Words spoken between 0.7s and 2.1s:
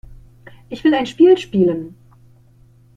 will ein Spiel spielen.